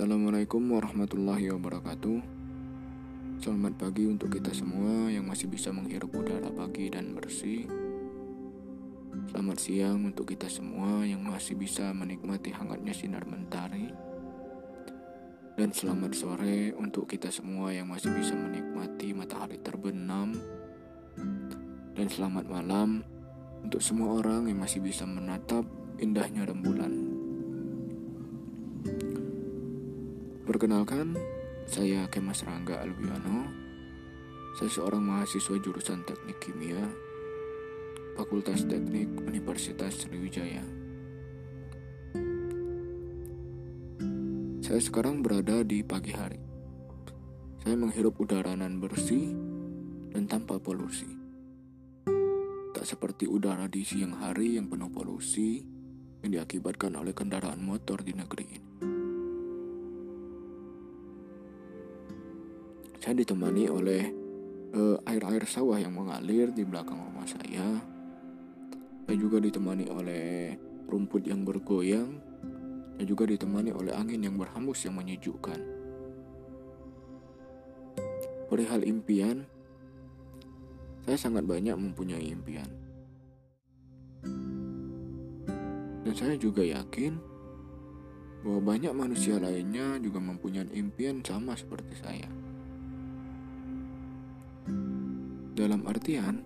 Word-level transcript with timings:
Assalamualaikum 0.00 0.64
warahmatullahi 0.64 1.52
wabarakatuh. 1.52 2.24
Selamat 3.44 3.76
pagi 3.76 4.08
untuk 4.08 4.32
kita 4.32 4.48
semua 4.48 5.12
yang 5.12 5.28
masih 5.28 5.52
bisa 5.52 5.76
menghirup 5.76 6.08
udara 6.16 6.48
pagi 6.48 6.88
dan 6.88 7.12
bersih. 7.12 7.68
Selamat 9.28 9.60
siang 9.60 10.08
untuk 10.08 10.32
kita 10.32 10.48
semua 10.48 11.04
yang 11.04 11.20
masih 11.20 11.52
bisa 11.52 11.92
menikmati 11.92 12.48
hangatnya 12.48 12.96
sinar 12.96 13.28
mentari. 13.28 13.92
Dan 15.60 15.68
selamat 15.68 16.16
sore 16.16 16.72
untuk 16.80 17.04
kita 17.04 17.28
semua 17.28 17.68
yang 17.68 17.92
masih 17.92 18.08
bisa 18.16 18.32
menikmati 18.32 19.12
matahari 19.12 19.60
terbenam. 19.60 20.32
Dan 21.92 22.08
selamat 22.08 22.48
malam 22.48 23.04
untuk 23.60 23.84
semua 23.84 24.16
orang 24.16 24.48
yang 24.48 24.64
masih 24.64 24.80
bisa 24.80 25.04
menatap 25.04 25.68
indahnya 26.00 26.48
rembulan. 26.48 27.09
Perkenalkan, 30.50 31.14
saya 31.62 32.10
Kemas 32.10 32.42
Rangga 32.42 32.82
Alwiano. 32.82 33.46
Saya 34.58 34.66
seorang 34.66 34.98
mahasiswa 34.98 35.54
jurusan 35.62 36.02
Teknik 36.02 36.42
Kimia, 36.42 36.90
Fakultas 38.18 38.66
Teknik 38.66 39.06
Universitas 39.30 40.02
Sriwijaya. 40.02 40.66
Saya 44.58 44.82
sekarang 44.82 45.22
berada 45.22 45.62
di 45.62 45.86
pagi 45.86 46.18
hari. 46.18 46.42
Saya 47.62 47.78
menghirup 47.78 48.18
udara 48.18 48.50
nan 48.58 48.82
bersih 48.82 49.30
dan 50.10 50.26
tanpa 50.26 50.58
polusi. 50.58 51.06
Tak 52.74 52.82
seperti 52.82 53.30
udara 53.30 53.70
di 53.70 53.86
siang 53.86 54.18
hari 54.18 54.58
yang 54.58 54.66
penuh 54.66 54.90
polusi 54.90 55.62
yang 56.26 56.42
diakibatkan 56.42 56.98
oleh 56.98 57.14
kendaraan 57.14 57.62
motor 57.62 58.02
di 58.02 58.18
negeri 58.18 58.46
ini. 58.50 58.59
Saya 63.00 63.16
ditemani 63.16 63.64
oleh 63.72 64.02
uh, 64.76 65.00
air-air 65.08 65.48
sawah 65.48 65.80
yang 65.80 65.96
mengalir 65.96 66.52
di 66.52 66.68
belakang 66.68 67.00
rumah 67.00 67.24
saya. 67.24 67.80
Saya 69.08 69.16
juga 69.16 69.40
ditemani 69.40 69.88
oleh 69.88 70.52
rumput 70.84 71.24
yang 71.24 71.40
bergoyang 71.40 72.20
dan 73.00 73.04
juga 73.08 73.24
ditemani 73.24 73.72
oleh 73.72 73.96
angin 73.96 74.20
yang 74.20 74.36
berhembus 74.36 74.84
yang 74.84 75.00
menyejukkan. 75.00 75.56
Perihal 78.52 78.84
impian, 78.84 79.48
saya 81.08 81.16
sangat 81.16 81.48
banyak 81.48 81.80
mempunyai 81.80 82.28
impian. 82.28 82.68
Dan 86.04 86.12
saya 86.12 86.36
juga 86.36 86.60
yakin 86.60 87.16
bahwa 88.44 88.60
banyak 88.76 88.92
manusia 88.92 89.40
lainnya 89.40 89.96
juga 90.04 90.20
mempunyai 90.20 90.68
impian 90.76 91.24
sama 91.24 91.56
seperti 91.56 91.96
saya. 91.96 92.39
Dalam 95.60 95.84
artian, 95.84 96.40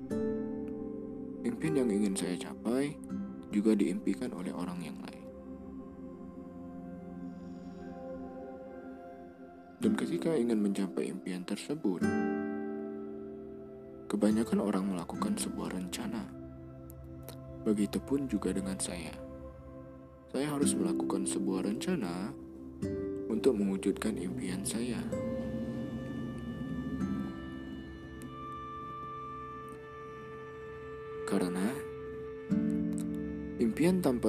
impian 1.47 1.79
yang 1.79 1.87
ingin 1.87 2.19
saya 2.19 2.35
capai 2.35 2.99
juga 3.55 3.71
diimpikan 3.79 4.35
oleh 4.35 4.51
orang 4.51 4.83
yang 4.83 4.99
lain. 5.07 5.27
Dan 9.79 9.95
ketika 9.95 10.35
ingin 10.35 10.59
mencapai 10.59 11.15
impian 11.15 11.47
tersebut, 11.47 12.03
kebanyakan 14.11 14.59
orang 14.59 14.83
melakukan 14.83 15.39
sebuah 15.39 15.79
rencana. 15.79 16.27
Begitupun 17.63 18.27
juga 18.27 18.51
dengan 18.51 18.83
saya. 18.83 19.15
Saya 20.35 20.59
harus 20.59 20.75
melakukan 20.75 21.23
sebuah 21.23 21.63
rencana 21.63 22.35
untuk 23.31 23.55
mewujudkan 23.63 24.19
impian 24.19 24.67
saya. 24.67 24.99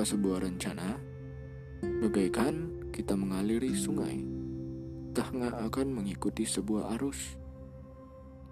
Sebuah 0.05 0.45
rencana 0.45 1.01
bagaikan 1.81 2.85
kita 2.93 3.17
mengaliri 3.17 3.73
sungai, 3.73 4.21
tak 5.17 5.33
akan 5.33 5.87
mengikuti 5.89 6.45
sebuah 6.45 6.93
arus. 6.95 7.41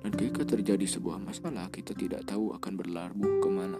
Dan 0.01 0.17
ketika 0.17 0.43
terjadi 0.43 0.83
sebuah 0.83 1.21
masalah, 1.21 1.69
kita 1.69 1.93
tidak 1.93 2.25
tahu 2.25 2.57
akan 2.57 2.73
berlabuh 2.75 3.33
ke 3.39 3.49
mana. 3.53 3.79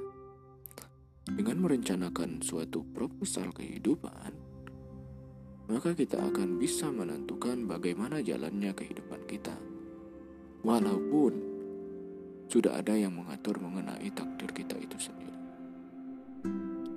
Dengan 1.26 1.66
merencanakan 1.66 2.46
suatu 2.46 2.86
proposal 2.94 3.50
kehidupan, 3.52 4.32
maka 5.68 5.98
kita 5.98 6.22
akan 6.22 6.62
bisa 6.62 6.94
menentukan 6.94 7.66
bagaimana 7.66 8.22
jalannya 8.22 8.72
kehidupan 8.72 9.26
kita. 9.26 9.58
Walaupun 10.62 11.34
sudah 12.48 12.78
ada 12.78 12.94
yang 12.94 13.18
mengatur 13.18 13.58
mengenai 13.58 14.14
takdir 14.14 14.54
kita 14.54 14.78
itu 14.78 14.96
sendiri. 14.96 15.33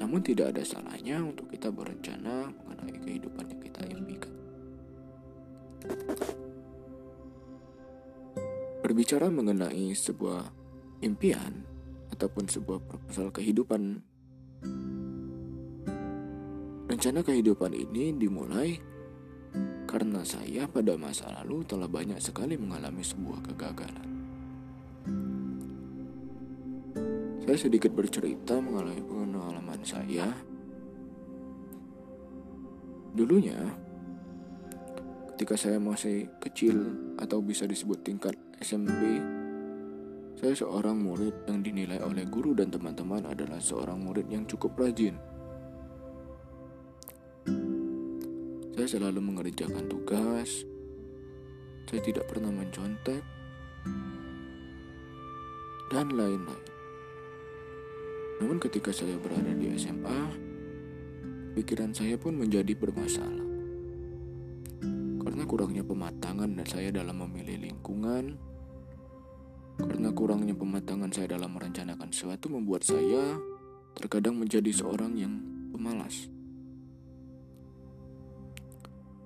Namun 0.06 0.22
tidak 0.22 0.55
ada 0.55 0.62
salahnya 0.62 1.19
untuk 1.19 1.50
kita 1.50 1.67
berencana 1.75 2.55
mengenai 2.62 2.94
kehidupan 2.94 3.43
yang 3.50 3.59
kita 3.59 3.83
impikan. 3.91 4.34
Berbicara 8.87 9.27
mengenai 9.34 9.91
sebuah 9.99 10.47
impian 11.03 11.66
ataupun 12.15 12.47
sebuah 12.47 12.87
proposal 12.87 13.34
kehidupan 13.34 13.99
Rencana 16.87 17.27
kehidupan 17.27 17.75
ini 17.75 18.15
dimulai 18.15 18.78
karena 19.91 20.22
saya 20.22 20.71
pada 20.71 20.95
masa 20.95 21.34
lalu 21.43 21.66
telah 21.66 21.91
banyak 21.91 22.22
sekali 22.22 22.55
mengalami 22.55 23.03
sebuah 23.03 23.43
kegagalan. 23.43 24.16
Saya 27.47 27.62
sedikit 27.62 27.95
bercerita 27.95 28.59
mengenai 28.59 28.99
pengalaman 29.07 29.79
saya. 29.87 30.27
Dulunya, 33.15 33.55
ketika 35.31 35.55
saya 35.55 35.79
masih 35.79 36.27
kecil 36.43 36.75
atau 37.23 37.39
bisa 37.39 37.62
disebut 37.71 38.03
tingkat 38.03 38.34
SMP, 38.59 39.23
saya 40.34 40.59
seorang 40.59 40.99
murid 40.99 41.47
yang 41.47 41.62
dinilai 41.62 42.03
oleh 42.03 42.27
guru 42.27 42.51
dan 42.51 42.67
teman-teman 42.67 43.31
adalah 43.31 43.63
seorang 43.63 44.03
murid 44.03 44.27
yang 44.27 44.43
cukup 44.51 44.75
rajin. 44.83 45.15
Saya 48.75 48.87
selalu 48.91 49.23
mengerjakan 49.23 49.87
tugas, 49.87 50.67
saya 51.87 52.03
tidak 52.03 52.27
pernah 52.27 52.51
mencontek, 52.51 53.23
dan 55.95 56.11
lain-lain. 56.11 56.75
Namun 58.36 58.60
ketika 58.60 58.92
saya 58.92 59.16
berada 59.16 59.48
di 59.56 59.72
SMA, 59.80 60.20
pikiran 61.56 61.97
saya 61.97 62.20
pun 62.20 62.36
menjadi 62.36 62.76
bermasalah. 62.76 63.48
Karena 65.24 65.42
kurangnya 65.48 65.84
pematangan 65.84 66.48
dan 66.52 66.66
saya 66.69 66.88
dalam 66.92 67.24
memilih 67.24 67.64
lingkungan, 67.69 68.36
karena 69.76 70.08
kurangnya 70.12 70.56
pematangan 70.56 71.12
saya 71.12 71.36
dalam 71.36 71.52
merencanakan 71.56 72.08
sesuatu 72.12 72.48
membuat 72.52 72.84
saya 72.84 73.36
terkadang 73.97 74.36
menjadi 74.36 74.72
seorang 74.72 75.16
yang 75.16 75.32
pemalas. 75.72 76.28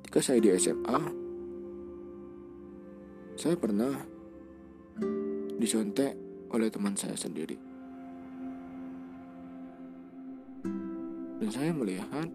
Ketika 0.06 0.18
saya 0.22 0.38
di 0.42 0.50
SMA, 0.58 0.98
saya 3.38 3.54
pernah 3.54 3.94
disontek 5.58 6.18
oleh 6.50 6.66
teman 6.66 6.98
saya 6.98 7.14
sendiri. 7.14 7.69
Dan 11.40 11.48
saya 11.48 11.72
melihat 11.72 12.28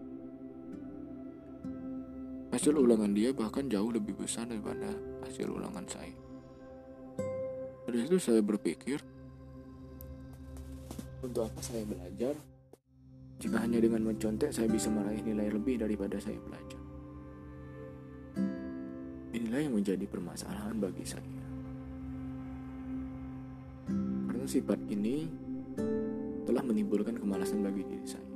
hasil 2.49 2.73
ulangan 2.73 3.13
dia 3.13 3.29
bahkan 3.29 3.69
jauh 3.69 3.93
lebih 3.93 4.17
besar 4.17 4.49
daripada 4.49 4.89
hasil 5.21 5.45
ulangan 5.45 5.85
saya. 5.85 6.17
Dari 7.85 8.01
situ 8.01 8.17
saya 8.17 8.41
berpikir, 8.41 8.97
untuk 11.21 11.45
apa 11.45 11.61
saya 11.61 11.85
belajar 11.85 12.33
jika 13.37 13.61
hanya 13.61 13.77
dengan 13.77 14.09
mencontek 14.09 14.49
saya 14.49 14.65
bisa 14.65 14.89
meraih 14.89 15.21
nilai 15.21 15.53
lebih 15.53 15.77
daripada 15.77 16.17
saya 16.17 16.41
belajar. 16.41 16.81
Inilah 19.37 19.61
yang 19.69 19.75
menjadi 19.77 20.05
permasalahan 20.09 20.81
bagi 20.81 21.05
saya. 21.05 21.45
Karena 24.31 24.47
sifat 24.49 24.79
ini 24.89 25.29
telah 26.49 26.65
menimbulkan 26.65 27.21
kemalasan 27.21 27.61
bagi 27.61 27.85
diri 27.85 28.07
saya. 28.07 28.34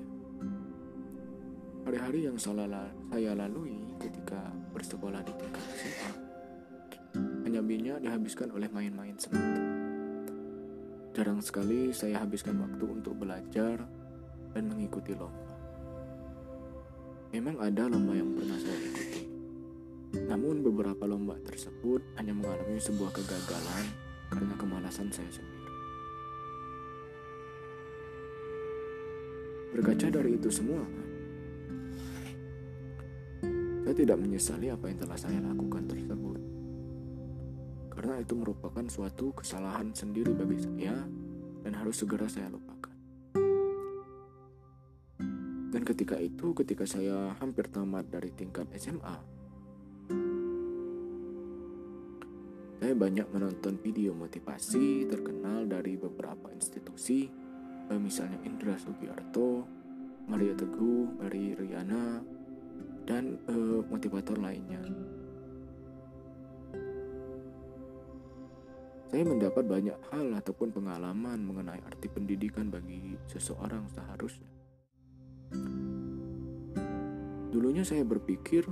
Hari-hari 1.89 2.29
yang 2.29 2.37
saya 2.37 3.33
lalui 3.33 3.97
ketika 3.97 4.37
bersekolah 4.77 5.25
di 5.25 5.33
tingkat 5.41 5.65
SMA 5.73 6.11
hanya 7.49 7.65
banyak 7.65 7.97
dihabiskan 8.05 8.53
oleh 8.53 8.69
main-main 8.69 9.17
semata. 9.17 9.57
Jarang 11.17 11.41
sekali 11.41 11.89
saya 11.89 12.21
habiskan 12.21 12.61
waktu 12.61 12.85
untuk 12.85 13.17
belajar 13.17 13.89
dan 14.53 14.63
mengikuti 14.69 15.17
lomba. 15.17 15.49
Memang 17.33 17.57
ada 17.57 17.89
lomba 17.89 18.13
yang 18.13 18.37
pernah 18.37 18.61
saya 18.61 18.77
ikuti, 18.85 19.25
Namun 20.29 20.61
beberapa 20.61 21.09
lomba 21.09 21.41
tersebut 21.41 22.05
hanya 22.21 22.37
mengalami 22.37 22.77
sebuah 22.77 23.17
kegagalan 23.17 23.89
karena 24.29 24.53
kemalasan 24.61 25.09
saya 25.09 25.33
sendiri. 25.33 25.73
Berkaca 29.73 30.05
dari 30.13 30.37
itu 30.37 30.53
semua, 30.53 30.85
tidak 33.99 34.15
menyesali 34.15 34.71
apa 34.71 34.87
yang 34.87 34.95
telah 35.03 35.19
saya 35.19 35.43
lakukan 35.43 35.83
tersebut. 35.83 36.39
Karena 37.91 38.15
itu 38.23 38.31
merupakan 38.31 38.85
suatu 38.87 39.35
kesalahan 39.35 39.91
sendiri 39.91 40.31
bagi 40.31 40.55
saya 40.55 41.03
dan 41.67 41.73
harus 41.75 41.99
segera 41.99 42.31
saya 42.31 42.47
lupakan. 42.47 42.95
Dan 45.69 45.83
ketika 45.83 46.15
itu, 46.15 46.55
ketika 46.55 46.87
saya 46.87 47.35
hampir 47.43 47.67
tamat 47.67 48.07
dari 48.07 48.31
tingkat 48.31 48.71
SMA, 48.79 49.17
saya 52.79 52.95
banyak 52.95 53.27
menonton 53.35 53.75
video 53.83 54.15
motivasi 54.15 55.11
terkenal 55.11 55.67
dari 55.67 55.99
beberapa 55.99 56.47
institusi 56.55 57.27
misalnya 57.99 58.39
Indra 58.47 58.79
Sugiarto, 58.79 59.67
Maria 60.31 60.55
Teguh, 60.55 61.19
Mary 61.19 61.57
Riana, 61.57 62.38
dan 63.09 63.41
uh, 63.49 63.81
motivator 63.89 64.37
lainnya. 64.37 64.77
Saya 69.09 69.25
mendapat 69.25 69.65
banyak 69.65 69.97
hal 70.13 70.37
ataupun 70.37 70.69
pengalaman 70.69 71.41
mengenai 71.41 71.81
arti 71.81 72.05
pendidikan 72.05 72.69
bagi 72.69 73.17
seseorang 73.25 73.89
seharusnya. 73.89 74.53
Dulunya 77.49 77.81
saya 77.81 78.05
berpikir 78.05 78.69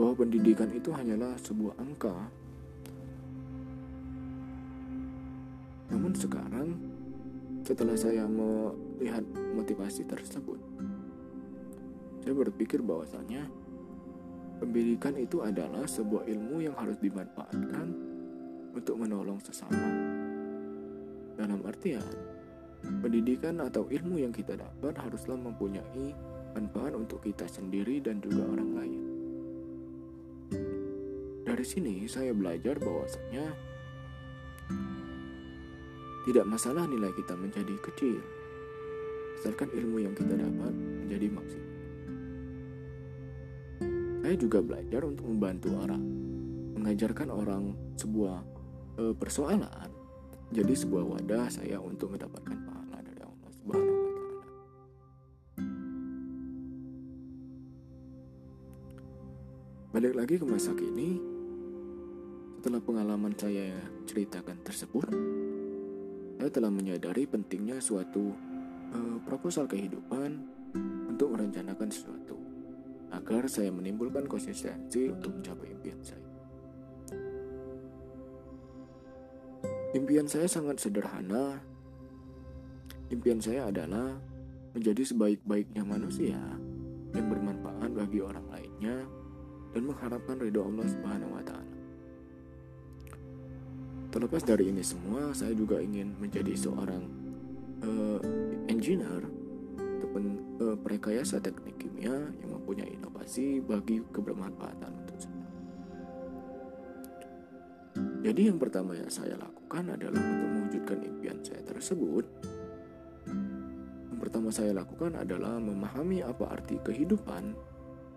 bahwa 0.00 0.24
pendidikan 0.24 0.72
itu 0.72 0.88
hanyalah 0.88 1.36
sebuah 1.36 1.76
angka. 1.76 2.16
Namun 5.92 6.16
sekarang 6.16 6.68
setelah 7.60 8.00
saya 8.00 8.24
melihat 8.24 9.28
motivasi 9.52 10.08
tersebut, 10.08 10.56
saya 12.24 12.40
berpikir 12.40 12.80
bahwasanya 12.80 13.44
pendidikan 14.56 15.12
itu 15.20 15.44
adalah 15.44 15.84
sebuah 15.84 16.24
ilmu 16.24 16.64
yang 16.64 16.72
harus 16.72 16.96
dimanfaatkan 16.96 17.92
untuk 18.72 18.96
menolong 18.96 19.36
sesama. 19.44 19.76
Dalam 21.36 21.60
artian, 21.68 22.00
pendidikan 23.04 23.60
atau 23.60 23.84
ilmu 23.92 24.24
yang 24.24 24.32
kita 24.32 24.56
dapat 24.56 24.96
haruslah 25.04 25.36
mempunyai 25.36 26.16
manfaat 26.56 26.96
untuk 26.96 27.20
kita 27.20 27.44
sendiri 27.44 28.00
dan 28.00 28.24
juga 28.24 28.40
orang 28.56 28.70
lain. 28.72 29.02
Dari 31.44 31.66
sini 31.68 32.08
saya 32.08 32.32
belajar 32.32 32.80
bahwasanya 32.80 33.52
tidak 36.24 36.48
masalah 36.48 36.88
nilai 36.88 37.12
kita 37.12 37.36
menjadi 37.36 37.76
kecil, 37.84 38.16
asalkan 39.44 39.68
ilmu 39.76 40.08
yang 40.08 40.16
kita 40.16 40.40
dapat 40.40 40.72
menjadi 40.72 41.28
maksimal. 41.28 41.63
Saya 44.24 44.40
juga 44.40 44.64
belajar 44.64 45.04
untuk 45.04 45.28
membantu 45.28 45.76
orang, 45.76 46.00
mengajarkan 46.80 47.28
orang 47.28 47.76
sebuah 48.00 48.40
e, 48.96 49.12
persoalan, 49.12 49.92
jadi 50.48 50.72
sebuah 50.72 51.04
wadah 51.04 51.52
saya 51.52 51.76
untuk 51.76 52.16
mendapatkan 52.16 52.56
pahala 52.56 53.04
dari 53.04 53.20
Allah 53.20 53.50
Subhanahu 53.52 53.84
wa 54.00 54.12
taala. 54.16 54.48
Balik 59.92 60.14
lagi 60.16 60.34
ke 60.40 60.46
masa 60.48 60.72
kini, 60.72 61.20
setelah 62.64 62.80
pengalaman 62.80 63.36
saya 63.36 63.76
ceritakan 64.08 64.56
tersebut, 64.64 65.04
saya 66.40 66.48
telah 66.48 66.72
menyadari 66.72 67.28
pentingnya 67.28 67.76
suatu 67.76 68.32
uh, 68.88 69.20
proposal 69.28 69.68
kehidupan 69.68 70.40
untuk 71.12 71.28
merencanakan 71.36 71.92
sesuatu 71.92 72.53
agar 73.14 73.46
saya 73.46 73.70
menimbulkan 73.70 74.26
konsistensi 74.26 75.06
untuk 75.06 75.38
mencapai 75.38 75.70
impian 75.70 76.00
saya. 76.02 76.28
Impian 79.94 80.26
saya 80.26 80.50
sangat 80.50 80.82
sederhana. 80.82 81.62
Impian 83.14 83.38
saya 83.38 83.70
adalah 83.70 84.18
menjadi 84.74 85.06
sebaik-baiknya 85.06 85.86
manusia 85.86 86.40
yang 87.14 87.26
bermanfaat 87.30 87.94
bagi 87.94 88.18
orang 88.18 88.42
lainnya 88.50 89.06
dan 89.70 89.82
mengharapkan 89.86 90.42
ridho 90.42 90.66
Allah 90.66 90.86
Subhanahu 90.90 91.38
wa 91.38 91.42
taala. 91.46 91.78
Terlepas 94.10 94.42
dari 94.42 94.70
ini 94.74 94.82
semua, 94.82 95.30
saya 95.30 95.54
juga 95.54 95.78
ingin 95.78 96.14
menjadi 96.18 96.54
seorang 96.58 97.02
uh, 97.86 98.18
engineer 98.66 99.22
ataupun 99.78 100.38
perekayasa 100.78 101.40
teknik 101.40 101.78
kimia 101.80 102.12
yang 102.12 102.50
mempunyai 102.54 102.94
inovasi 102.94 103.62
bagi 103.64 104.02
kebermanfaatan 104.12 104.90
untuk 104.92 105.18
semua. 105.18 105.48
Jadi 108.24 108.40
yang 108.48 108.58
pertama 108.58 108.96
yang 108.96 109.10
saya 109.12 109.36
lakukan 109.36 109.94
adalah 109.94 110.20
untuk 110.20 110.48
mewujudkan 110.50 110.98
impian 111.04 111.38
saya 111.44 111.62
tersebut. 111.64 112.24
Yang 114.10 114.18
pertama 114.18 114.48
saya 114.52 114.72
lakukan 114.72 115.18
adalah 115.18 115.60
memahami 115.60 116.24
apa 116.24 116.54
arti 116.54 116.80
kehidupan 116.80 117.44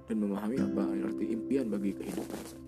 dan 0.07 0.15
memahami 0.15 0.57
apa 0.63 0.81
arti 1.12 1.25
impian 1.36 1.68
bagi 1.68 1.92
kehidupan 1.92 2.42
saya. 2.48 2.66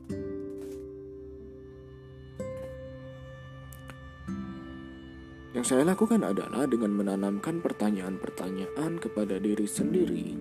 Yang 5.59 5.75
saya 5.75 5.91
lakukan 5.91 6.23
adalah 6.23 6.63
dengan 6.71 6.95
menanamkan 6.95 7.59
pertanyaan-pertanyaan 7.59 8.95
kepada 8.95 9.43
diri 9.43 9.67
sendiri. 9.67 10.31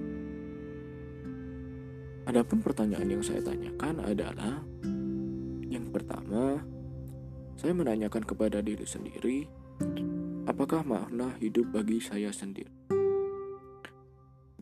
Adapun 2.23 2.63
pertanyaan 2.63 3.19
yang 3.19 3.25
saya 3.27 3.43
tanyakan 3.43 3.99
adalah 3.99 4.63
yang 5.75 5.91
pertama, 5.91 6.63
saya 7.59 7.75
menanyakan 7.75 8.23
kepada 8.23 8.63
diri 8.63 8.87
sendiri, 8.87 9.43
apakah 10.47 10.87
makna 10.87 11.35
hidup 11.43 11.67
bagi 11.75 11.99
saya 11.99 12.31
sendiri? 12.31 12.71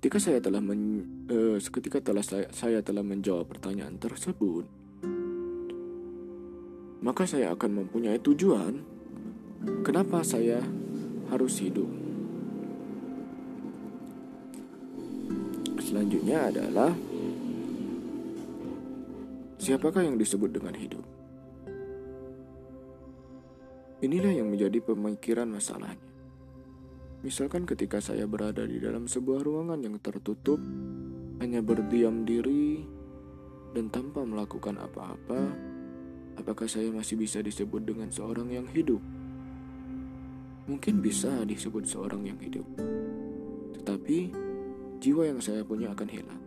Ketika 0.00 0.16
saya 0.16 0.40
telah 0.40 0.64
men, 0.64 1.04
uh, 1.28 1.60
ketika 1.60 2.00
telah 2.00 2.24
saya, 2.24 2.48
saya 2.56 2.80
telah 2.80 3.04
menjawab 3.04 3.44
pertanyaan 3.44 4.00
tersebut, 4.00 4.64
maka 7.04 7.28
saya 7.28 7.52
akan 7.52 7.84
mempunyai 7.84 8.16
tujuan 8.24 8.95
Kenapa 9.66 10.22
saya 10.22 10.62
harus 11.34 11.58
hidup? 11.58 11.90
Selanjutnya 15.82 16.50
adalah 16.50 16.94
siapakah 19.58 20.06
yang 20.06 20.14
disebut 20.14 20.54
dengan 20.54 20.74
hidup? 20.78 21.02
Inilah 24.06 24.38
yang 24.38 24.54
menjadi 24.54 24.78
pemikiran 24.86 25.50
masalahnya. 25.50 26.06
Misalkan 27.26 27.66
ketika 27.66 27.98
saya 27.98 28.22
berada 28.30 28.62
di 28.62 28.78
dalam 28.78 29.10
sebuah 29.10 29.42
ruangan 29.42 29.82
yang 29.82 29.98
tertutup, 29.98 30.62
hanya 31.42 31.58
berdiam 31.58 32.22
diri 32.22 32.86
dan 33.74 33.90
tanpa 33.90 34.22
melakukan 34.22 34.78
apa-apa, 34.78 35.40
apakah 36.38 36.70
saya 36.70 36.86
masih 36.94 37.18
bisa 37.18 37.42
disebut 37.42 37.82
dengan 37.82 38.14
seorang 38.14 38.46
yang 38.54 38.70
hidup? 38.70 39.02
Mungkin 40.66 40.98
bisa 40.98 41.46
disebut 41.46 41.86
seorang 41.86 42.26
yang 42.26 42.38
hidup. 42.42 42.66
Tetapi 43.78 44.18
jiwa 44.98 45.30
yang 45.30 45.38
saya 45.38 45.62
punya 45.62 45.94
akan 45.94 46.08
hilang. 46.10 46.42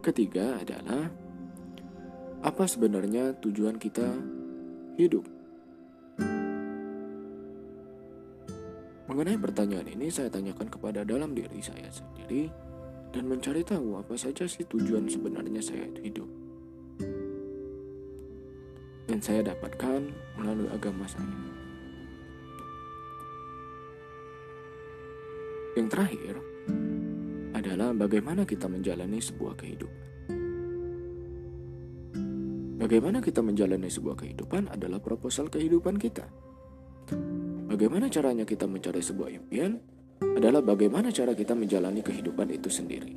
Ketiga 0.00 0.56
adalah 0.60 1.12
apa 2.40 2.64
sebenarnya 2.64 3.36
tujuan 3.40 3.76
kita 3.76 4.16
hidup? 4.96 5.24
Mengenai 9.06 9.38
pertanyaan 9.38 9.86
ini 9.86 10.10
saya 10.10 10.28
tanyakan 10.28 10.68
kepada 10.68 11.06
dalam 11.06 11.32
diri 11.32 11.62
saya 11.62 11.88
sendiri 11.88 12.50
dan 13.14 13.24
mencari 13.30 13.64
tahu 13.64 13.96
apa 13.96 14.12
saja 14.18 14.44
sih 14.44 14.66
tujuan 14.66 15.08
sebenarnya 15.08 15.62
saya 15.62 15.88
hidup. 16.02 16.28
Dan 19.06 19.22
saya 19.22 19.46
dapatkan 19.46 20.10
melalui 20.36 20.68
agama 20.68 21.06
saya. 21.06 21.55
Yang 25.76 25.88
terakhir 25.92 26.34
adalah 27.52 27.92
bagaimana 27.92 28.48
kita 28.48 28.64
menjalani 28.64 29.20
sebuah 29.20 29.60
kehidupan. 29.60 30.04
Bagaimana 32.80 33.20
kita 33.20 33.44
menjalani 33.44 33.92
sebuah 33.92 34.16
kehidupan 34.24 34.72
adalah 34.72 35.04
proposal 35.04 35.52
kehidupan 35.52 36.00
kita. 36.00 36.24
Bagaimana 37.68 38.08
caranya 38.08 38.48
kita 38.48 38.64
mencari 38.64 39.04
sebuah 39.04 39.28
impian 39.36 39.76
adalah 40.22 40.64
bagaimana 40.64 41.12
cara 41.12 41.36
kita 41.36 41.52
menjalani 41.52 42.00
kehidupan 42.00 42.48
itu 42.56 42.72
sendiri. 42.72 43.12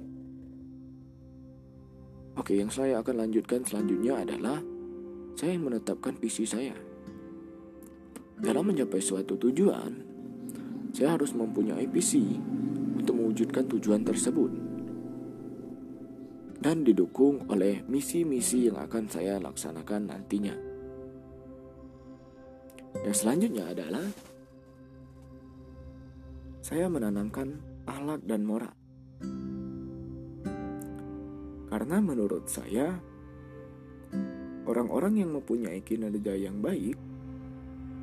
Oke, 2.35 2.59
yang 2.59 2.71
saya 2.71 2.99
akan 2.99 3.23
lanjutkan 3.23 3.63
selanjutnya 3.63 4.19
adalah 4.19 4.59
saya 5.39 5.55
menetapkan 5.55 6.19
visi 6.19 6.43
saya. 6.43 6.75
Dalam 8.35 8.67
mencapai 8.67 8.99
suatu 8.99 9.35
tujuan, 9.35 10.08
saya 10.93 11.15
harus 11.17 11.31
mempunyai 11.37 11.85
visi 11.89 12.37
untuk 12.97 13.15
mewujudkan 13.15 13.65
tujuan 13.69 14.03
tersebut 14.03 14.51
dan 16.59 16.83
didukung 16.83 17.47
oleh 17.47 17.87
misi-misi 17.87 18.67
yang 18.67 18.83
akan 18.83 19.07
saya 19.07 19.39
laksanakan 19.39 20.11
nantinya. 20.11 20.55
Yang 23.07 23.15
selanjutnya 23.23 23.71
adalah 23.71 24.05
saya 26.59 26.91
menanamkan 26.91 27.55
akhlak 27.87 28.21
dan 28.27 28.43
moral. 28.43 28.75
Karena 31.69 31.97
menurut 32.03 32.49
saya, 32.49 32.97
orang-orang 34.67 35.23
yang 35.23 35.31
mempunyai 35.31 35.79
kinerja 35.79 36.33
yang 36.35 36.59
baik 36.59 36.97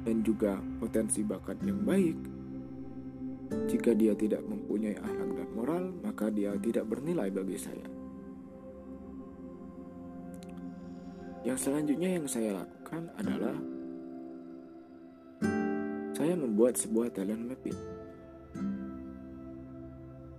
dan 0.06 0.22
juga 0.24 0.56
potensi 0.80 1.20
bakat 1.26 1.60
yang 1.66 1.82
baik, 1.82 2.35
jika 3.66 3.94
dia 3.94 4.14
tidak 4.18 4.42
mempunyai 4.42 4.98
akhlak 4.98 5.30
dan 5.36 5.48
moral, 5.54 5.84
maka 6.02 6.30
dia 6.30 6.54
tidak 6.58 6.86
bernilai 6.90 7.30
bagi 7.30 7.58
saya. 7.58 7.86
Yang 11.46 11.58
selanjutnya 11.70 12.10
yang 12.18 12.26
saya 12.26 12.58
lakukan 12.58 13.06
adalah 13.22 13.54
saya 16.16 16.34
membuat 16.34 16.74
sebuah 16.74 17.14
talent 17.14 17.46
mapping. 17.46 17.78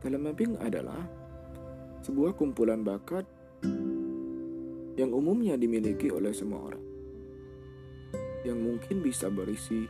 Talent 0.03 0.57
adalah 0.59 1.03
sebuah 2.03 2.35
kumpulan 2.35 2.83
bakat 2.83 3.23
yang 4.97 5.13
umumnya 5.13 5.55
dimiliki 5.55 6.09
oleh 6.09 6.33
semua 6.33 6.73
orang. 6.73 6.85
Yang 8.43 8.57
mungkin 8.57 8.97
bisa 9.05 9.29
berisi 9.29 9.85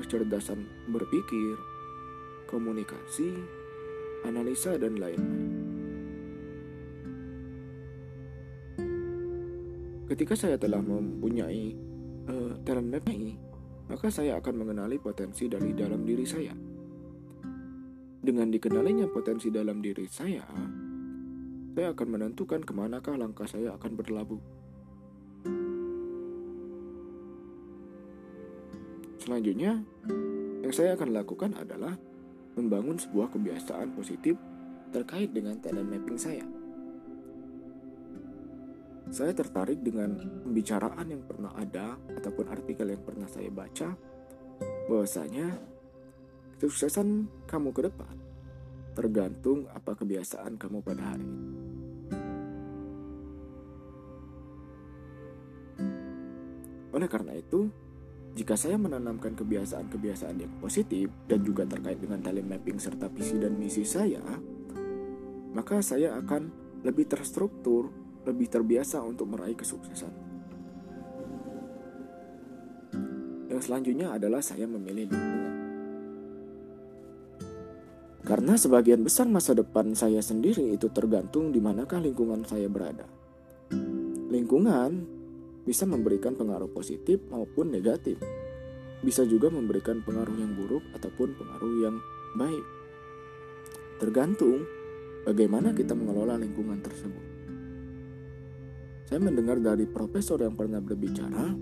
kecerdasan 0.00 0.88
berpikir, 0.88 1.71
komunikasi, 2.52 3.32
analisa, 4.28 4.76
dan 4.76 5.00
lain-lain. 5.00 5.48
Ketika 10.12 10.36
saya 10.36 10.60
telah 10.60 10.84
mempunyai 10.84 11.72
uh, 12.28 12.52
talent 12.68 12.92
map 12.92 13.08
ini, 13.08 13.32
maka 13.88 14.12
saya 14.12 14.36
akan 14.36 14.60
mengenali 14.60 15.00
potensi 15.00 15.48
dari 15.48 15.72
dalam 15.72 16.04
diri 16.04 16.28
saya 16.28 16.52
dengan 18.22 18.54
dikenalinya 18.54 19.10
potensi 19.10 19.50
dalam 19.50 19.82
diri 19.82 20.06
saya, 20.06 20.46
saya 21.74 21.90
akan 21.90 22.06
menentukan 22.06 22.62
ke 22.62 22.70
manakah 22.70 23.18
langkah 23.18 23.50
saya 23.50 23.74
akan 23.74 23.92
berlabuh. 23.98 24.42
Selanjutnya, 29.18 29.82
yang 30.62 30.70
saya 30.70 30.94
akan 30.94 31.10
lakukan 31.10 31.58
adalah 31.58 31.98
membangun 32.58 33.00
sebuah 33.00 33.32
kebiasaan 33.32 33.96
positif 33.96 34.36
terkait 34.92 35.32
dengan 35.32 35.56
talent 35.60 35.88
mapping 35.88 36.20
saya. 36.20 36.46
Saya 39.12 39.32
tertarik 39.36 39.84
dengan 39.84 40.16
pembicaraan 40.46 41.04
yang 41.08 41.22
pernah 41.28 41.52
ada 41.52 42.00
ataupun 42.16 42.48
artikel 42.48 42.88
yang 42.88 43.02
pernah 43.04 43.28
saya 43.28 43.52
baca 43.52 43.92
bahwasanya 44.88 45.72
Kesuksesan 46.62 47.26
kamu 47.50 47.74
ke 47.74 47.90
depan 47.90 48.14
tergantung 48.94 49.66
apa 49.74 49.98
kebiasaan 49.98 50.54
kamu 50.54 50.78
pada 50.78 51.02
hari 51.02 51.26
ini. 51.26 51.50
Oleh 56.94 57.08
karena 57.10 57.34
itu, 57.34 57.66
jika 58.32 58.56
saya 58.56 58.80
menanamkan 58.80 59.36
kebiasaan-kebiasaan 59.36 60.36
yang 60.40 60.52
positif 60.56 61.12
dan 61.28 61.44
juga 61.44 61.68
terkait 61.68 62.00
dengan 62.00 62.24
talent 62.24 62.48
mapping 62.48 62.80
serta 62.80 63.12
visi 63.12 63.36
dan 63.36 63.60
misi 63.60 63.84
saya, 63.84 64.24
maka 65.52 65.84
saya 65.84 66.16
akan 66.16 66.48
lebih 66.80 67.12
terstruktur, 67.12 67.92
lebih 68.24 68.48
terbiasa 68.48 69.04
untuk 69.04 69.28
meraih 69.28 69.52
kesuksesan. 69.52 70.32
Yang 73.52 73.68
selanjutnya 73.68 74.16
adalah 74.16 74.40
saya 74.40 74.64
memilih 74.64 75.12
lingkungan. 75.12 75.54
Karena 78.22 78.56
sebagian 78.56 79.04
besar 79.04 79.28
masa 79.28 79.52
depan 79.52 79.92
saya 79.92 80.24
sendiri 80.24 80.72
itu 80.72 80.88
tergantung 80.88 81.52
di 81.52 81.60
manakah 81.60 82.00
lingkungan 82.00 82.48
saya 82.48 82.70
berada. 82.70 83.04
Lingkungan 84.32 85.20
bisa 85.62 85.86
memberikan 85.86 86.34
pengaruh 86.34 86.70
positif 86.70 87.22
maupun 87.30 87.70
negatif. 87.70 88.18
Bisa 89.02 89.26
juga 89.26 89.50
memberikan 89.50 90.02
pengaruh 90.02 90.36
yang 90.38 90.54
buruk 90.54 90.82
ataupun 90.94 91.34
pengaruh 91.34 91.74
yang 91.82 91.96
baik. 92.38 92.66
Tergantung 93.98 94.66
bagaimana 95.26 95.74
kita 95.74 95.94
mengelola 95.94 96.38
lingkungan 96.38 96.78
tersebut. 96.82 97.24
Saya 99.10 99.20
mendengar 99.20 99.58
dari 99.58 99.84
profesor 99.84 100.40
yang 100.40 100.54
pernah 100.54 100.78
berbicara 100.78 101.52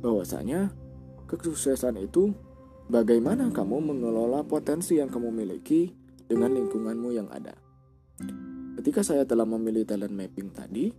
bahwasanya 0.00 0.72
kesuksesan 1.28 2.00
itu 2.00 2.32
Bagaimana 2.84 3.48
kamu 3.48 3.80
mengelola 3.80 4.44
potensi 4.44 5.00
yang 5.00 5.08
kamu 5.08 5.32
miliki 5.32 5.88
dengan 6.28 6.52
lingkunganmu 6.52 7.16
yang 7.16 7.32
ada? 7.32 7.56
Ketika 8.76 9.00
saya 9.00 9.24
telah 9.24 9.48
memilih 9.48 9.88
talent 9.88 10.12
mapping 10.12 10.52
tadi 10.52 10.92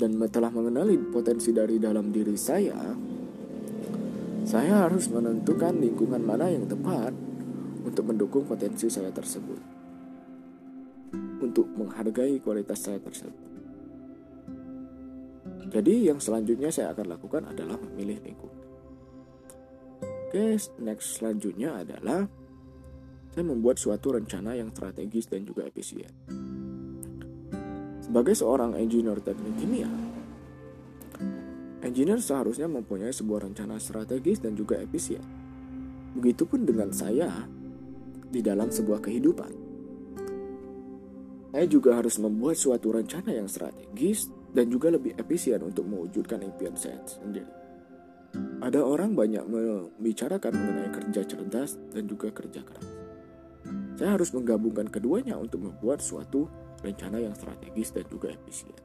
dan 0.00 0.16
telah 0.32 0.48
mengenali 0.48 0.96
potensi 1.12 1.52
dari 1.52 1.76
dalam 1.76 2.08
diri 2.08 2.32
saya, 2.32 2.96
saya 4.48 4.88
harus 4.88 5.12
menentukan 5.12 5.76
lingkungan 5.76 6.24
mana 6.24 6.48
yang 6.48 6.64
tepat 6.64 7.12
untuk 7.84 8.08
mendukung 8.08 8.48
potensi 8.48 8.88
saya 8.88 9.12
tersebut. 9.12 9.60
Untuk 11.44 11.68
menghargai 11.76 12.40
kualitas 12.40 12.80
saya 12.80 12.96
tersebut. 12.96 13.52
Jadi 15.70 16.08
yang 16.08 16.18
selanjutnya 16.18 16.72
saya 16.72 16.96
akan 16.96 17.06
lakukan 17.06 17.42
adalah 17.52 17.76
memilih 17.76 18.18
lingkungan. 18.24 18.64
Oke, 20.30 20.56
next 20.80 21.20
selanjutnya 21.20 21.84
adalah 21.84 22.24
saya 23.30 23.44
membuat 23.46 23.78
suatu 23.78 24.16
rencana 24.16 24.58
yang 24.58 24.72
strategis 24.74 25.30
dan 25.30 25.46
juga 25.46 25.66
efisien. 25.66 26.10
Sebagai 28.10 28.34
seorang 28.34 28.74
engineer 28.74 29.22
teknik 29.22 29.54
kimia, 29.54 29.86
engineer 31.86 32.18
seharusnya 32.18 32.66
mempunyai 32.66 33.14
sebuah 33.14 33.46
rencana 33.46 33.78
strategis 33.78 34.42
dan 34.42 34.58
juga 34.58 34.82
efisien. 34.82 35.22
Begitupun 36.18 36.66
dengan 36.66 36.90
saya 36.90 37.30
di 38.26 38.42
dalam 38.42 38.66
sebuah 38.66 38.98
kehidupan. 38.98 39.52
Saya 41.54 41.66
juga 41.70 42.02
harus 42.02 42.18
membuat 42.18 42.58
suatu 42.58 42.90
rencana 42.90 43.30
yang 43.30 43.46
strategis 43.46 44.26
dan 44.50 44.66
juga 44.66 44.90
lebih 44.90 45.14
efisien 45.14 45.62
untuk 45.62 45.86
mewujudkan 45.86 46.42
impian 46.42 46.74
saya 46.74 46.98
sendiri. 47.06 47.46
Ada 48.58 48.82
orang 48.82 49.14
banyak 49.14 49.46
membicarakan 49.46 50.50
mengenai 50.50 50.90
kerja 50.98 51.22
cerdas 51.30 51.78
dan 51.94 52.10
juga 52.10 52.34
kerja 52.34 52.58
keras. 52.66 52.90
Saya 53.94 54.18
harus 54.18 54.34
menggabungkan 54.34 54.90
keduanya 54.90 55.38
untuk 55.38 55.62
membuat 55.62 56.02
suatu 56.02 56.50
rencana 56.80 57.20
yang 57.20 57.34
strategis 57.36 57.92
dan 57.92 58.04
juga 58.08 58.32
efisien. 58.32 58.76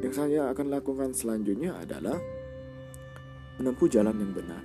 Yang 0.00 0.14
saya 0.16 0.50
akan 0.50 0.66
lakukan 0.68 1.10
selanjutnya 1.14 1.76
adalah 1.78 2.18
menempuh 3.60 3.88
jalan 3.88 4.16
yang 4.16 4.32
benar. 4.32 4.64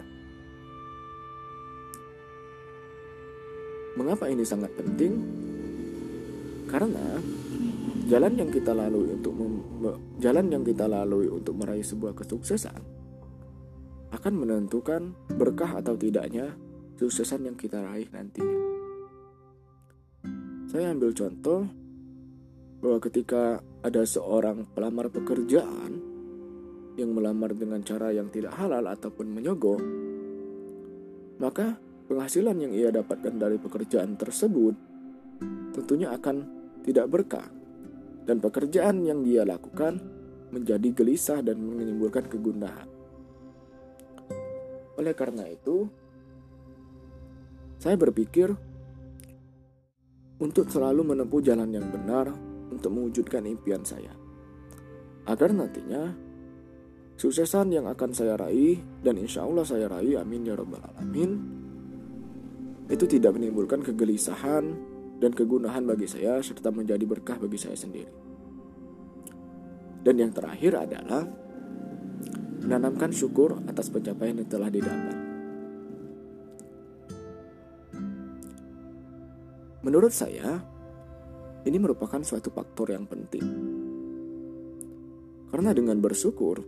Mengapa 3.95 4.27
ini 4.27 4.43
sangat 4.43 4.75
penting? 4.75 5.13
Karena 6.67 7.19
jalan 8.11 8.33
yang 8.35 8.49
kita 8.51 8.75
lalui 8.75 9.15
untuk 9.15 9.33
jalan 10.19 10.45
yang 10.51 10.63
kita 10.65 10.85
lalui 10.89 11.31
untuk 11.31 11.55
meraih 11.55 11.85
sebuah 11.85 12.11
kesuksesan 12.17 12.81
akan 14.11 14.33
menentukan 14.35 15.15
berkah 15.35 15.79
atau 15.79 15.95
tidaknya 15.95 16.55
kesuksesan 16.95 17.47
yang 17.47 17.57
kita 17.59 17.83
raih 17.83 18.07
nantinya. 18.11 18.74
Saya 20.75 20.91
ambil 20.91 21.15
contoh 21.15 21.63
bahwa 22.83 22.99
ketika 22.99 23.63
ada 23.79 24.03
seorang 24.03 24.67
pelamar 24.75 25.07
pekerjaan 25.07 26.03
yang 26.99 27.15
melamar 27.15 27.55
dengan 27.55 27.79
cara 27.79 28.11
yang 28.11 28.27
tidak 28.27 28.59
halal 28.59 28.83
ataupun 28.83 29.23
menyogok, 29.23 29.79
maka 31.39 31.79
penghasilan 32.11 32.59
yang 32.59 32.75
ia 32.75 32.91
dapatkan 32.91 33.39
dari 33.39 33.55
pekerjaan 33.55 34.19
tersebut 34.19 34.75
tentunya 35.71 36.11
akan 36.11 36.43
tidak 36.83 37.07
berkah 37.07 37.47
dan 38.27 38.43
pekerjaan 38.43 38.99
yang 38.99 39.23
dia 39.23 39.47
lakukan 39.47 39.95
menjadi 40.51 40.91
gelisah 40.91 41.39
dan 41.39 41.55
menimbulkan 41.55 42.27
kegundahan. 42.27 42.91
Oleh 44.99 45.15
karena 45.15 45.47
itu, 45.47 45.87
saya 47.79 47.95
berpikir 47.95 48.74
untuk 50.39 50.67
selalu 50.67 51.15
menempuh 51.15 51.39
jalan 51.39 51.71
yang 51.71 51.87
benar 51.87 52.31
untuk 52.71 52.91
mewujudkan 52.91 53.47
impian 53.47 53.85
saya. 53.87 54.11
Agar 55.25 55.55
nantinya 55.55 56.11
suksesan 57.15 57.71
yang 57.71 57.87
akan 57.87 58.11
saya 58.11 58.35
raih 58.35 58.77
dan 58.99 59.15
insya 59.15 59.47
Allah 59.47 59.63
saya 59.63 59.87
raih 59.87 60.19
amin 60.19 60.41
ya 60.43 60.53
robbal 60.53 60.83
alamin 60.83 61.31
itu 62.91 63.05
tidak 63.09 63.33
menimbulkan 63.33 63.81
kegelisahan 63.81 64.65
dan 65.17 65.31
kegunahan 65.31 65.81
bagi 65.87 66.05
saya 66.05 66.43
serta 66.43 66.69
menjadi 66.69 67.01
berkah 67.07 67.39
bagi 67.39 67.57
saya 67.57 67.73
sendiri. 67.73 68.13
Dan 70.05 70.21
yang 70.21 70.29
terakhir 70.29 70.77
adalah 70.77 71.25
menanamkan 72.61 73.09
syukur 73.09 73.57
atas 73.65 73.89
pencapaian 73.89 74.37
yang 74.37 74.45
telah 74.45 74.69
didapat. 74.69 75.34
Menurut 79.85 80.09
saya, 80.09 80.65
ini 81.61 81.77
merupakan 81.77 82.17
suatu 82.25 82.49
faktor 82.49 82.89
yang 82.89 83.05
penting. 83.05 83.45
Karena 85.53 85.77
dengan 85.77 86.01
bersyukur, 86.01 86.65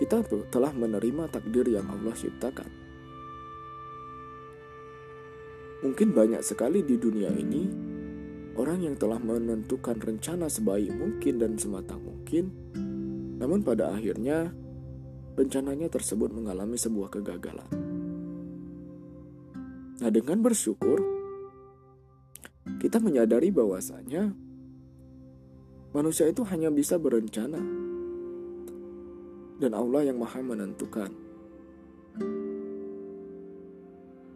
kita 0.00 0.24
telah 0.48 0.72
menerima 0.72 1.28
takdir 1.28 1.68
yang 1.68 1.84
Allah 1.92 2.16
ciptakan. 2.16 2.72
Mungkin 5.84 6.16
banyak 6.16 6.40
sekali 6.40 6.80
di 6.80 6.96
dunia 6.96 7.28
ini 7.28 7.68
orang 8.56 8.88
yang 8.88 8.96
telah 8.96 9.20
menentukan 9.20 10.00
rencana 10.00 10.48
sebaik 10.48 10.88
mungkin 10.88 11.36
dan 11.36 11.60
sematang 11.60 12.00
mungkin, 12.00 12.44
namun 13.36 13.60
pada 13.60 13.92
akhirnya 13.92 14.56
rencananya 15.36 15.92
tersebut 15.92 16.32
mengalami 16.32 16.80
sebuah 16.80 17.12
kegagalan. 17.12 17.68
Nah, 20.00 20.10
dengan 20.10 20.40
bersyukur, 20.40 21.13
kita 22.84 23.00
menyadari 23.00 23.48
bahwasanya 23.48 24.36
manusia 25.96 26.28
itu 26.28 26.44
hanya 26.44 26.68
bisa 26.68 27.00
berencana, 27.00 27.56
dan 29.56 29.72
Allah 29.72 30.12
yang 30.12 30.20
Maha 30.20 30.44
menentukan. 30.44 31.08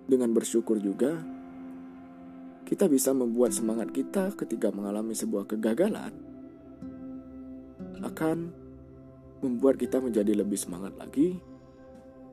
Dengan 0.09 0.33
bersyukur 0.33 0.81
juga, 0.81 1.21
kita 2.65 2.89
bisa 2.89 3.13
membuat 3.13 3.53
semangat 3.53 3.93
kita 3.93 4.33
ketika 4.33 4.73
mengalami 4.73 5.13
sebuah 5.13 5.45
kegagalan 5.45 6.17
akan 8.01 8.49
membuat 9.45 9.77
kita 9.77 10.01
menjadi 10.01 10.33
lebih 10.33 10.57
semangat 10.57 10.97
lagi 10.97 11.37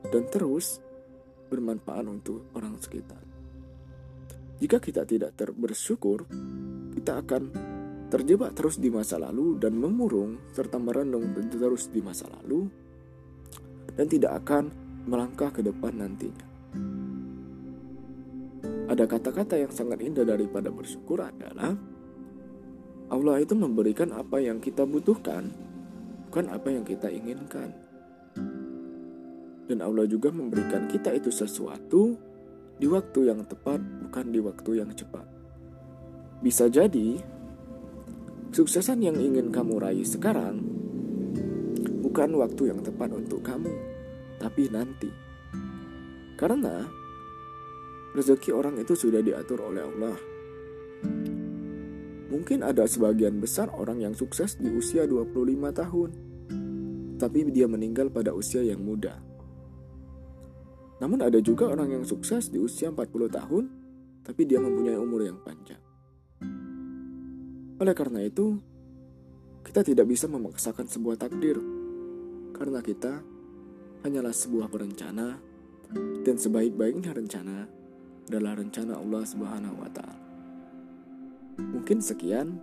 dan 0.08 0.24
terus 0.32 0.80
bermanfaat 1.52 2.08
untuk 2.08 2.48
orang 2.56 2.80
sekitar. 2.80 3.35
Jika 4.56 4.80
kita 4.80 5.04
tidak 5.04 5.36
bersyukur, 5.52 6.24
kita 6.96 7.20
akan 7.20 7.42
terjebak 8.08 8.56
terus 8.56 8.80
di 8.80 8.88
masa 8.88 9.20
lalu 9.20 9.60
dan 9.60 9.76
memurung 9.76 10.40
serta 10.54 10.78
merenung 10.80 11.34
terus 11.50 11.90
di 11.90 12.00
masa 12.00 12.30
lalu 12.30 12.64
dan 13.92 14.06
tidak 14.06 14.44
akan 14.44 14.70
melangkah 15.04 15.52
ke 15.52 15.60
depan 15.60 15.92
nantinya. 16.00 16.46
Ada 18.86 19.04
kata-kata 19.04 19.58
yang 19.58 19.72
sangat 19.74 19.98
indah 20.00 20.22
daripada 20.22 20.70
bersyukur 20.70 21.18
adalah 21.18 21.74
Allah 23.10 23.36
itu 23.42 23.54
memberikan 23.58 24.14
apa 24.14 24.38
yang 24.38 24.62
kita 24.62 24.86
butuhkan, 24.86 25.50
bukan 26.30 26.46
apa 26.48 26.68
yang 26.70 26.86
kita 26.86 27.10
inginkan. 27.10 27.74
Dan 29.66 29.82
Allah 29.82 30.06
juga 30.06 30.30
memberikan 30.30 30.86
kita 30.86 31.10
itu 31.18 31.34
sesuatu 31.34 32.14
di 32.76 32.86
waktu 32.88 33.32
yang 33.32 33.40
tepat, 33.48 33.80
bukan 33.80 34.26
di 34.28 34.40
waktu 34.40 34.70
yang 34.84 34.90
cepat. 34.92 35.24
Bisa 36.44 36.68
jadi, 36.68 37.20
suksesan 38.52 39.00
yang 39.00 39.16
ingin 39.16 39.48
kamu 39.48 39.80
raih 39.80 40.04
sekarang 40.04 40.76
bukan 42.16 42.32
waktu 42.40 42.72
yang 42.72 42.80
tepat 42.80 43.12
untuk 43.12 43.44
kamu, 43.44 43.76
tapi 44.40 44.72
nanti. 44.72 45.12
Karena 46.40 46.80
rezeki 48.16 48.56
orang 48.56 48.80
itu 48.80 48.96
sudah 48.96 49.20
diatur 49.20 49.60
oleh 49.60 49.84
Allah. 49.84 50.16
Mungkin 52.32 52.64
ada 52.64 52.88
sebagian 52.88 53.36
besar 53.36 53.68
orang 53.68 54.00
yang 54.00 54.16
sukses 54.16 54.56
di 54.56 54.72
usia 54.72 55.04
25 55.04 55.28
tahun, 55.76 56.10
tapi 57.20 57.52
dia 57.52 57.68
meninggal 57.68 58.08
pada 58.08 58.32
usia 58.32 58.64
yang 58.64 58.80
muda. 58.80 59.25
Namun 60.96 61.20
ada 61.20 61.36
juga 61.44 61.68
orang 61.68 61.92
yang 61.92 62.04
sukses 62.08 62.48
di 62.48 62.56
usia 62.56 62.88
40 62.88 63.28
tahun, 63.28 63.64
tapi 64.24 64.48
dia 64.48 64.56
mempunyai 64.58 64.96
umur 64.96 65.22
yang 65.28 65.38
panjang. 65.44 65.80
Oleh 67.76 67.92
karena 67.92 68.24
itu, 68.24 68.56
kita 69.60 69.84
tidak 69.84 70.08
bisa 70.08 70.24
memaksakan 70.24 70.88
sebuah 70.88 71.20
takdir, 71.20 71.60
karena 72.56 72.80
kita 72.80 73.20
hanyalah 74.08 74.32
sebuah 74.32 74.72
perencana, 74.72 75.36
dan 76.24 76.36
sebaik-baiknya 76.40 77.12
rencana 77.12 77.68
adalah 78.26 78.58
rencana 78.58 78.98
Allah 78.98 79.22
Subhanahu 79.22 79.76
wa 79.78 79.90
taala. 79.92 80.18
Mungkin 81.56 82.02
sekian 82.02 82.58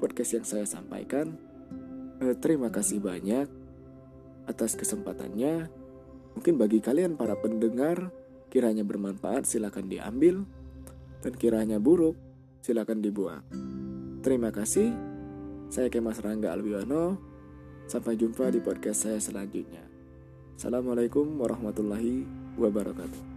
podcast 0.00 0.30
yang 0.40 0.46
saya 0.46 0.66
sampaikan. 0.66 1.36
Eh, 2.22 2.34
terima 2.38 2.70
kasih 2.72 3.02
banyak 3.02 3.46
atas 4.48 4.78
kesempatannya. 4.78 5.83
Mungkin 6.34 6.54
bagi 6.58 6.82
kalian 6.82 7.14
para 7.14 7.38
pendengar, 7.38 8.10
kiranya 8.50 8.82
bermanfaat 8.86 9.46
silakan 9.46 9.90
diambil 9.90 10.46
dan 11.22 11.32
kiranya 11.34 11.78
buruk 11.78 12.18
silakan 12.60 13.00
dibuang. 13.00 13.42
Terima 14.20 14.50
kasih. 14.50 14.92
Saya 15.68 15.90
Kemas 15.90 16.20
Rangga 16.20 16.54
Alwiono. 16.54 17.18
Sampai 17.84 18.16
jumpa 18.16 18.48
di 18.48 18.64
podcast 18.64 19.04
saya 19.04 19.20
selanjutnya. 19.20 19.84
Assalamualaikum 20.56 21.36
warahmatullahi 21.36 22.24
wabarakatuh. 22.56 23.36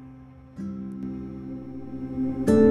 thank 2.17 2.49
you 2.49 2.66